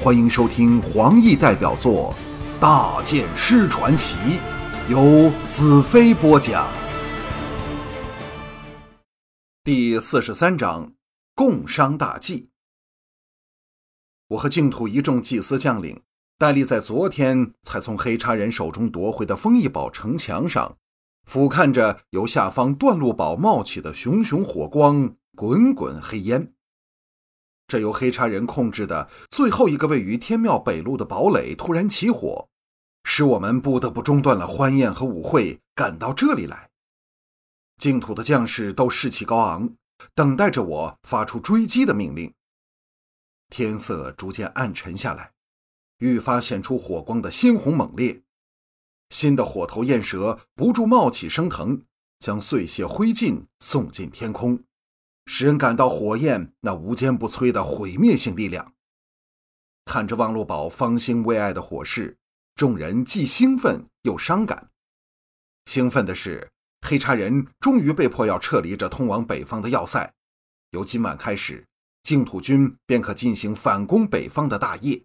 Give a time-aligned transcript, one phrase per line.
[0.00, 2.14] 欢迎收听黄奕代表作
[2.60, 4.14] 《大剑师传奇》，
[4.88, 6.68] 由子飞播讲。
[9.64, 10.92] 第四十三章：
[11.34, 12.50] 共商大计。
[14.28, 16.00] 我和净土一众祭司将领，
[16.38, 20.76] 戴笠在昨天才从黑叉人手中夺回的丰益堡城墙上，
[21.26, 26.52] 俯瞰着由下方断路堡冒起的熊熊火光、滚滚黑烟。
[27.68, 32.48] 这由黑叉人控制的最后一个位于天庙北路的堡垒突然起火，
[33.04, 36.70] 使我们不得不中断了欢宴和舞会，赶到这里来。
[37.76, 39.74] 净土的将士都士气高昂，
[40.14, 42.32] 等待着我发出追击的命令。
[43.50, 45.32] 天色逐渐暗沉下来，
[45.98, 48.22] 愈发显出火光的鲜红猛烈。
[49.10, 51.82] 新的火头焰蛇不住冒起升腾，
[52.18, 54.64] 将碎屑灰烬送进天空。
[55.30, 58.72] 使人感到火焰那无坚不摧的毁灭性力量。
[59.84, 62.16] 看着望路堡方兴未艾的火势，
[62.54, 64.70] 众人既兴奋又伤感。
[65.66, 70.14] 兴奋的是，黑茶人终于被迫要撤离这通往北方的要塞，
[70.70, 71.66] 由今晚开始，
[72.02, 75.04] 净土军便可进行反攻北方的大业。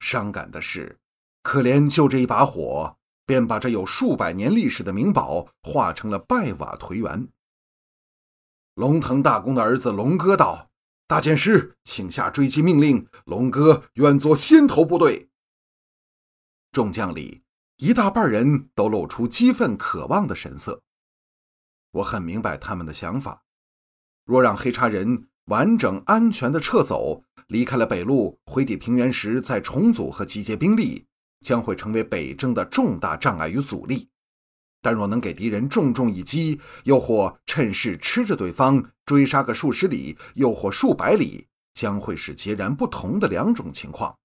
[0.00, 0.98] 伤感的是，
[1.42, 7.28] 可怜就这一把火，便把这有数百年历史的名堡化成了败瓦颓垣。
[8.80, 10.70] 龙腾大公的儿子龙哥道
[11.06, 13.06] ：“大剑师，请下追击命令。
[13.26, 15.28] 龙哥愿做先头部队。”
[16.72, 17.42] 众将里
[17.76, 20.80] 一大半人都露出激愤渴望的神色。
[21.90, 23.42] 我很明白他们的想法：
[24.24, 31.06] 若让黑叉人完整安全的撤走，离开了北路，回抵平原时再重组和集结兵力，
[31.40, 34.08] 将会成为北征的重大障碍与阻力。
[34.82, 44.16] 但若能给敌人重重一击，又或趁势吃着对方，追杀个数十里，又或数百里，将会是截然不同的两种情况。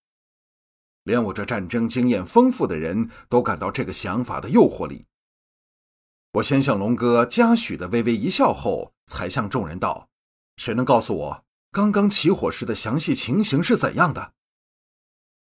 [1.03, 5.05] 连我这战争经验丰富的人都感到这个想法的诱惑力。
[6.33, 10.09] 我先向龙哥嘉许的微微一笑后，才向众人道
[10.57, 14.33] ：“谁能告诉我刚刚起火时的详细情形是怎样的？”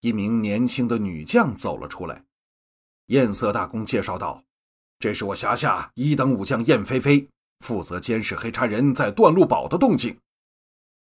[0.01, 2.25] 一名年轻的女将走了出来，
[3.07, 4.44] 艳色大公介绍道。
[5.05, 7.29] 这是我辖下一等武将燕飞飞，
[7.59, 10.17] 负责监视黑茶人在断路堡的动静。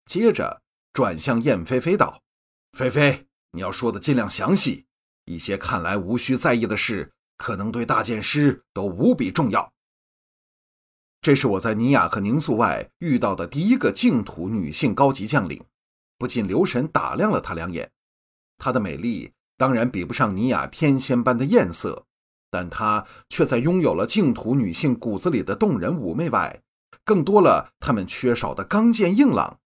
[0.07, 2.19] 接着转向燕飞飞道
[2.75, 4.85] ：“飞飞，你要说的尽量详细，
[5.25, 9.71] 一些看来无需在意的事，可能对大剑师都无比重要。”
[11.21, 15.63] 这是我在尼雅和宁素外遇到的第一个净土女性高级将领，
[16.17, 17.91] 不禁留神打量了她两眼。
[18.57, 22.07] 她的美丽当然比不上尼雅天仙般的艳色。
[22.53, 26.61] 但她却在拥有了净土女性骨子里的动人妩媚外，
[27.03, 29.59] 更多了她们缺少的刚健硬朗。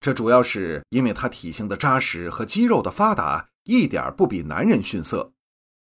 [0.00, 5.34] 这主要是因为她体型的扎实和肌肉的发达，一点不比男人逊色，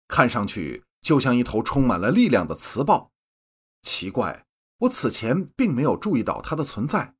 [0.09, 3.11] 看上去就像一头充满了力量的雌豹。
[3.81, 4.43] 奇怪，
[4.79, 7.15] 我此前并没有注意到她的存在，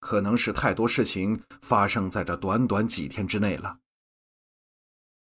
[0.00, 3.80] 可能是太多事情发生在这短短几天之内了。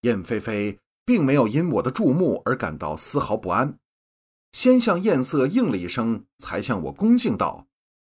[0.01, 0.77] 燕飞飞。
[1.05, 3.77] 并没有因我的注目而感到丝毫不安，
[4.51, 7.67] 先向艳色应了一声，才向我恭敬道：“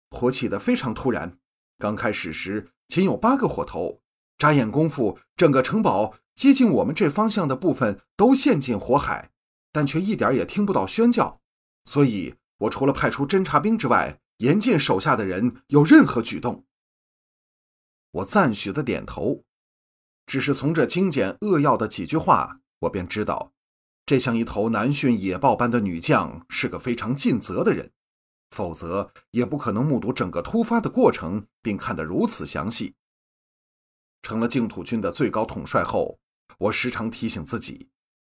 [0.10, 1.38] 火起得非常突然，
[1.78, 4.02] 刚开始时仅有八个火头，
[4.38, 9.32] 眨眼功夫，整个城堡接近我们这方向的部分都陷进火海，
[9.72, 11.42] 但却一点也听不到喧叫。
[11.86, 16.66] 所以，我除了派出侦察兵之外，严禁手下的人有任何举动。”
[18.12, 19.44] 我赞许的点头，
[20.26, 22.61] 只是从这精简扼要的几句话。
[22.82, 23.54] 我便知道，
[24.06, 27.92] 这像一头难驯野豹般的女将是个非常尽责的人，
[28.52, 32.96] 否则也不可能目睹整个突发的过程，并看得如此详细。
[34.22, 36.20] 成了净土军的最高统帅后，
[36.58, 37.90] 我时常提醒自己，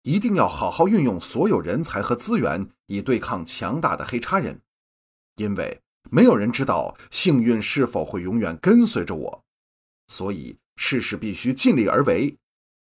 [0.02, 4.60] 一定要好好运用所有人才和资源，以对抗强大的黑叉人，
[5.36, 9.44] 因为没有人知道幸运是否会永远跟随着我，
[10.08, 12.38] 所以事事必须尽力而为。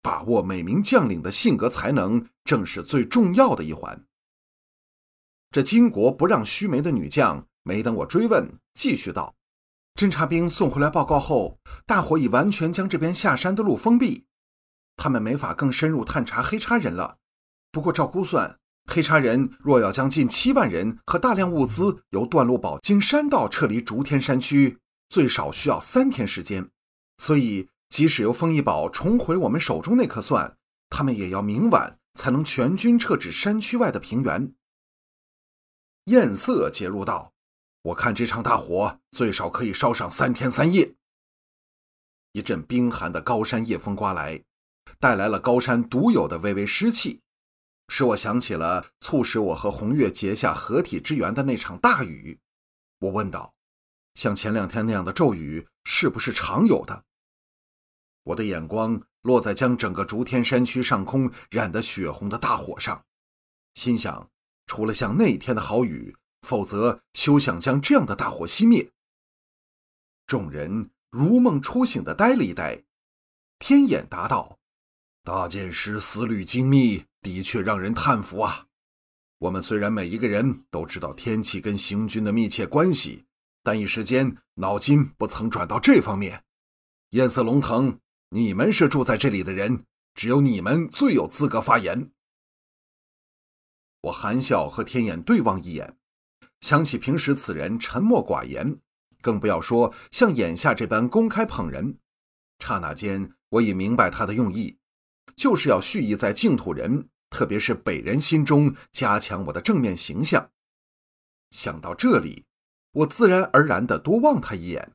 [0.04, 4.06] 把握每名将领的性格才能，正是最重要的一环。
[5.50, 9.36] 这巾帼不让须眉的女将，没等我追问，继续道
[9.96, 14.26] ：“侦察兵送回来报告后，大伙已完全将这边下山的路封闭，
[14.98, 17.20] 他们没法更深入探查黑叉人了。
[17.72, 26.70] 不过照估算，黑叉人若要将近七万人和大量物资由段路堡经山道撤离竹天山区，最少需要三天时间。
[27.18, 30.58] 所以。”即使由丰益堡重回我们手中那颗蒜，
[30.90, 34.56] 他们也要明晚才能全军撤至山区外的平原。
[36.06, 37.34] 艳色介入道
[37.84, 40.96] ：“我看这场大火最少可以烧上三天三夜。”
[42.34, 44.44] 一阵冰寒的高山夜风刮来，
[45.00, 47.22] 带来了高山独有的微微湿气，
[47.90, 52.40] 使我想起了促使我和红月结下合体之缘的那场大雨。
[53.02, 53.54] 我问道
[54.16, 57.06] ：“像前两天那样的骤雨，是不是常有的？”
[58.24, 63.06] 我的眼光落在将整个竹天山区上空染得血红的大火上，
[63.74, 64.30] 心想：
[64.66, 68.92] 除了像那天的好雨，否则休想将这样的大火熄灭。
[70.26, 72.84] 众人如梦初醒的呆了一呆，
[73.60, 74.58] 天眼答道
[75.24, 78.68] ：“大剑师思虑精密，的确让人叹服啊。
[79.40, 83.26] 我们虽然每一个人都知道天气跟行军的密切关系，
[83.62, 86.44] 但一时间脑筋不曾转到这方面。
[87.10, 88.00] 艳色龙腾，
[88.34, 89.86] 你们是住在这里的人，
[90.16, 92.12] 只有你们最有资格发言。”
[94.02, 95.98] 我含笑和天眼对望一眼，
[96.60, 98.80] 想起平时此人沉默寡言。
[99.22, 102.00] 更不要说像眼下这般公开捧人。
[102.60, 104.80] 刹那间，我已明白他的用意，
[105.36, 110.50] 就是要蓄意在净土人，特别是北人心中加强我的正面形象。
[111.52, 112.46] 想到这里，
[112.92, 114.92] 我自然而然地多望他一眼。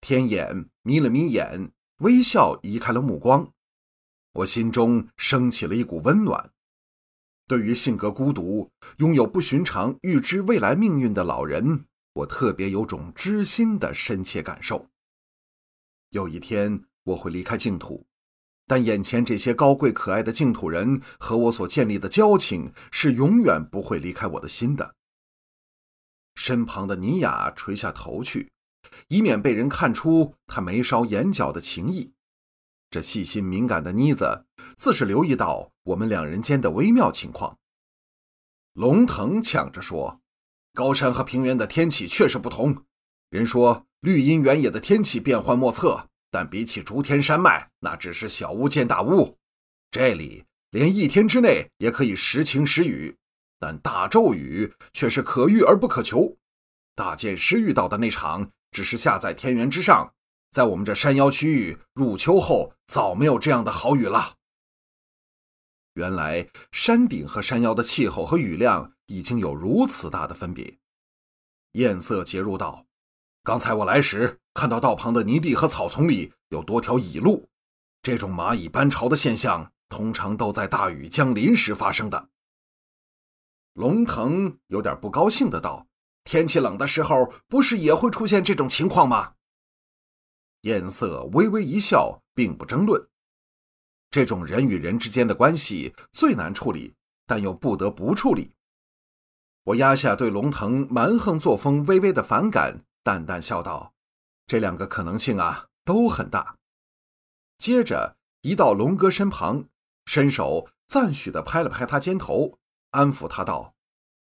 [0.00, 3.52] 天眼眯了眯眼，微笑移开了目光。
[4.34, 6.52] 我心中升起了一股温暖。
[7.46, 11.84] 对于性格孤独、拥有不寻常预知未来命运的老人。
[12.14, 14.88] 我特别有种知心的深切感受。
[16.10, 18.04] 有一天我会离开净土，
[18.66, 24.94] 但眼前这些高贵可爱的净土人和我所建立的交情是永远不会离开我的心的。
[26.34, 28.50] 身旁的尼雅垂下头去，
[29.08, 32.12] 以免被人看出他眉梢眼角的情意。
[32.90, 34.44] 这细心敏感的妮子
[34.76, 37.58] 自是留意到我们两人间的微妙情况。
[38.74, 40.18] 龙腾抢着说。
[40.74, 42.86] 高山和平原的天气确实不同。
[43.28, 49.36] 人说绿荫原野的天气变幻莫测，但比起竹天山脉，那只是小巫见大巫。
[49.90, 53.18] 这里连一天之内也可以时晴时雨，
[53.58, 56.38] 但大骤雨却是可遇而不可求。
[56.94, 60.12] 大剑师遇到的那场，只是下在天元之上，
[60.50, 64.34] 在我们这山腰区域，入秋后早没有这样的好雨了。
[65.94, 68.92] 原来山顶和山腰的气候和雨量。
[69.12, 70.78] 已经有如此大的分别。
[71.72, 72.86] 艳色结入道
[73.44, 77.50] ：“刚才我来时，看到道旁的泥地和草丛里有多条蚁路。
[78.00, 82.30] 这种蚂蚁搬巢的现象，通常都在大雨将临时发生的。”
[83.74, 85.86] 龙腾有点不高兴的道
[86.24, 89.34] ：“天气冷的时候，不是也会出现这种情况吗？”
[90.62, 93.08] 艳色微微一笑，并不争论。
[94.10, 96.94] 这种人与人之间的关系最难处理，
[97.26, 98.52] 但又不得不处理。
[99.64, 103.94] 我压下对龙腾蛮横作风微微的反感，淡淡笑道
[104.46, 106.58] ：“这两个可能性啊，都很大。”
[107.58, 109.66] 接着移到龙哥身旁，
[110.04, 112.58] 伸手赞许地拍了拍他肩头，
[112.90, 113.74] 安抚他道：“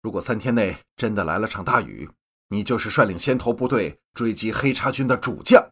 [0.06, 2.08] 如果三天内真的来了场大雨，
[2.50, 5.72] 你就是率领先头部队追击黑叉军的主将。”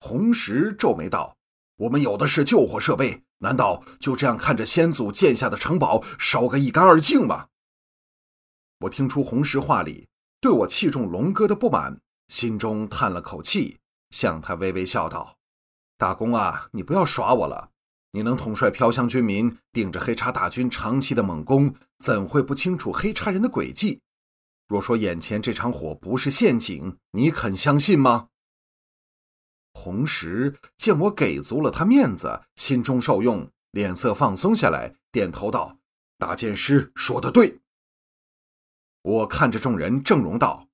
[0.00, 1.38] 红石皱眉道
[1.80, 7.46] ：“我们有的是救火设备，难道就这样看着先祖建下的城堡烧个一干二净吗？”
[8.80, 10.06] 我听出红石话里
[10.38, 11.98] 对我器重龙哥的不满，
[12.28, 13.78] 心中叹了口气，
[14.10, 15.38] 向他微微笑道
[15.96, 17.69] ：“大公啊，你不要耍我了。
[18.12, 24.00] 你能统帅飘香军民，顶着黑叉大军长期的猛攻，怎会不清楚黑叉人的诡计？
[24.66, 28.28] 若说眼前这场火不是陷阱，你肯相信吗？”
[29.74, 35.78] 红石见我给足了他面子，心中受用，脸色放松下来，点头道
[36.18, 37.60] ：“大剑师说的对。”
[39.02, 40.68] 我看着众人，正容道：“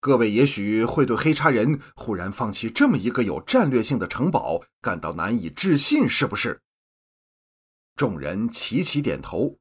[0.00, 6.62] 各位也许会对黑叉人忽然放弃这么一个有战略性的城堡感到难以置信，是不是？”
[7.94, 9.58] 众人齐齐点头。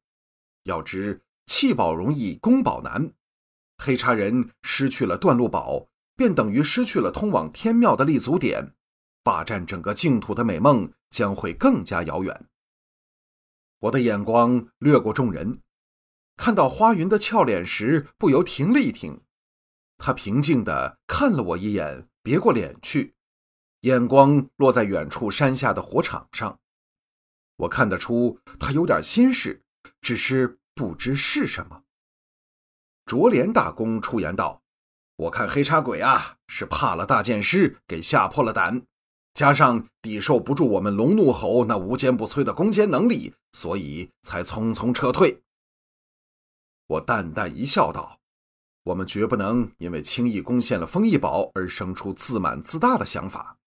[0.63, 3.12] 要知弃堡容易，攻堡难。
[3.77, 8.74] 黑叉人失去了断路堡，便等于失去了通往天庙的立足点，
[9.24, 12.46] 霸占整个净土的美梦将会更加遥远。
[13.79, 15.60] 我的眼光掠过众人。
[16.38, 19.22] 看到花云的俏脸时，不由停了一停。
[20.00, 23.13] 他平静地看了我一眼，别过脸去，
[23.82, 26.60] 眼光落在远处山下的火场上。
[27.58, 29.62] 我看得出他有点心事，
[30.00, 31.84] 只是不知是什么。
[33.06, 34.63] 卓连大公出言道
[35.18, 38.86] ：“我看黑叉鬼啊，是怕了大剑师，给吓破了胆，
[39.34, 45.44] 加上抵受不住我们龙怒吼那无坚不摧的攻坚能力，所以才匆匆撤退。”
[46.88, 48.19] 我淡淡一笑，道
[48.89, 53.58] ：“我们绝不能因为轻易攻陷了丰益堡而生出自满自大的想法。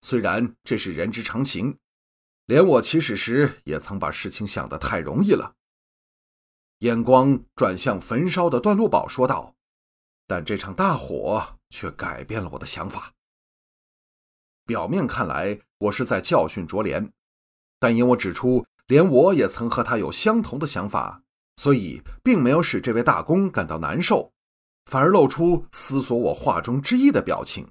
[0.00, 1.78] 虽然这是人之常情，
[2.46, 5.54] 连我起始时也曾把事情想得太容易了。
[6.78, 9.54] 眼光转向焚烧的段路宝，说道
[10.26, 13.12] ：“但这场大火却改变了我的想法。
[14.66, 17.12] 表面看来，我是在教训卓莲，
[17.78, 21.22] 但因我指出连我也曾和他有相同的想法，
[21.54, 24.32] 所以并没有使这位大公感到难受，
[24.86, 27.68] 反而露出思索我话中之意的表情。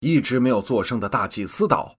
[0.00, 1.96] 一直没有作声的大祭司道：“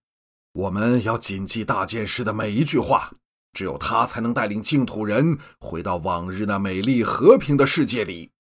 [0.54, 3.14] 我们要谨记大剑师的每一句话。”
[3.54, 8.32] 只有他才能带领净土人回到往日那美丽和平的世界里。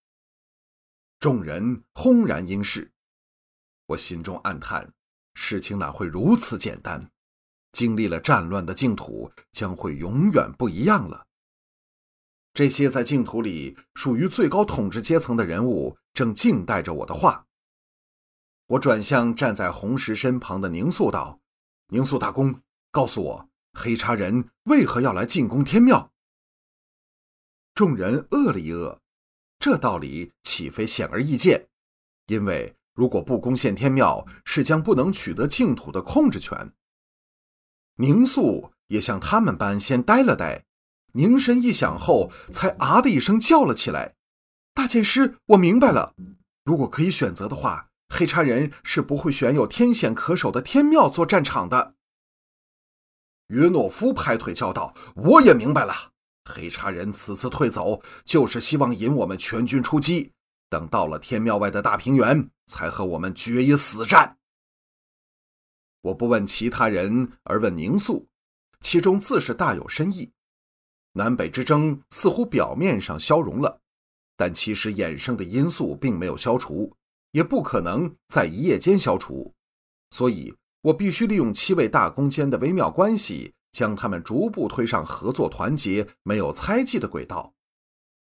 [1.20, 2.91] 众人轰然应是，
[3.86, 4.91] 我心中暗叹：
[5.36, 7.12] 事情哪会如此简单？
[7.74, 11.27] 经历了战乱的净土将会永远不一样了。
[12.54, 17.48] 这些在净土里属于最高统治阶层的人物正静待着我的话。
[18.68, 21.40] 我转向站在红石身旁的宁肃道
[21.90, 26.12] ：“宁肃大公，告诉我。”黑叉人为何要来进攻天庙？
[27.74, 29.00] 众人愕了一愕，
[29.58, 31.70] 这道理岂非显而易见？
[32.28, 36.72] 因为如果不攻陷天庙，是将不能取得净土的控制权。
[37.96, 40.66] 宁肃也像他们般先呆了呆，
[41.13, 44.15] 凝神一想后，才啊的一声叫了起来
[44.74, 46.15] ：“大剑师，我明白了。
[46.63, 51.96] 如果可以选择的话，黑叉人是不会选有天险可守的天庙做战场的。”
[53.50, 55.93] 约诺夫拍腿叫道：“我也明白了，
[56.46, 60.32] 黑茶人此次退走，就是希望引我们全军出击，
[60.70, 64.38] 等到了天庙外的大平原，才和我们决一死战。”
[66.01, 68.27] 我不问其他人，而问宁肃，
[68.82, 70.32] 其中自是大有深意。
[71.13, 73.79] 南北之争似乎表面上消融了，
[74.38, 76.96] 但其实衍生的因素并没有消除，
[77.32, 79.53] 也不可能在一夜间消除，
[80.12, 80.53] 所以。
[80.84, 87.53] 我必须利用七位大公间的微妙关系，将他们逐步推上合作、团结、没有猜忌的轨道。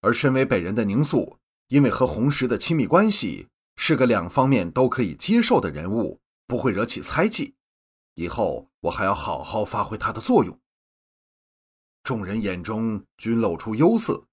[0.03, 7.55] 而身为北人的宁肃，因为和红石的亲密关系，是个两方面都可以接受的人物，不会惹起猜忌。
[8.15, 10.57] 以后我还要好好发挥他的作用。
[12.05, 14.27] 众人眼中均露出忧色，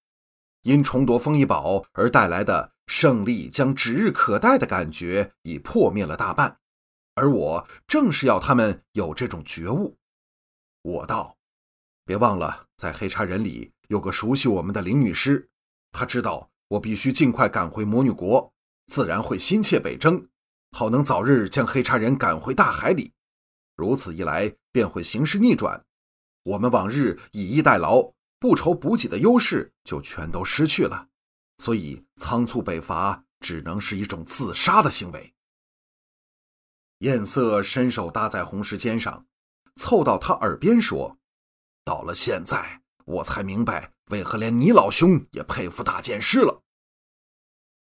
[0.63, 6.59] 因重夺丰益宝而带来的胜利将指日可待的感觉已破灭了大半。
[7.15, 9.97] 而我正是要他们有这种觉悟。
[10.81, 11.37] 我道
[12.05, 15.49] ：“别忘了，在黑茶人里有个熟悉我们的林女师，
[15.93, 18.53] 她知道我必须尽快赶回魔女国，
[18.87, 20.27] 自然会心切北征，
[20.71, 23.13] 好能早日将黑茶人赶回大海里。
[23.77, 25.85] 如此一来，便会形势逆转，
[26.43, 31.07] 我们往日以逸待劳、不愁补给的优势就全都失去了。
[31.57, 35.33] 所以仓促北伐只能是一种自杀的行为。”
[36.99, 39.25] 艳色伸手搭在红石肩上，
[39.75, 41.17] 凑到他耳边说
[41.83, 46.61] ：“到了现在，我才明白为何连你老兄也佩服大剑师了。”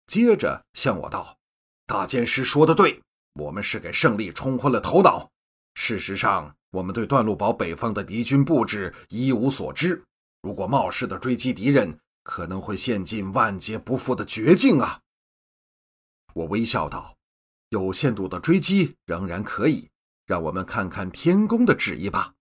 [0.07, 1.39] 接着向我道
[1.87, 3.03] ：“大剑师说的对，
[3.35, 5.31] 我们是给胜利冲昏了头脑。
[5.83, 10.05] 事实上，我们对段路堡北方的敌军布置一无所知。
[10.43, 15.01] 如果冒失的追击敌人，可能会陷进万劫不复的绝境啊！”
[16.35, 17.17] 我微笑道。
[17.71, 19.89] 有限度的追击仍然可以，
[20.27, 22.35] 让我们看看天宫的旨意吧。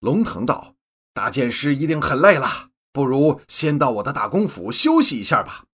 [0.00, 0.74] 龙腾道
[1.14, 5.66] ：“大剑师一定很累了，不如先到我的大公府休息一下吧。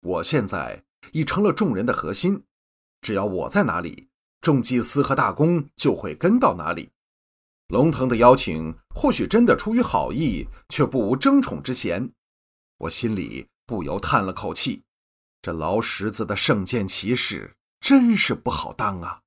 [0.00, 2.42] 我现在已成了众人的核心，
[3.00, 4.07] 只要我在哪里，
[4.40, 6.90] 众祭司和大公就会跟到哪里。
[7.68, 12.12] 龙腾的邀请或许真的出于好意，却不无争宠之嫌。
[12.78, 14.82] 我心里不由叹了口气。”
[15.42, 19.20] 这劳什子的圣剑骑士真是不好当啊！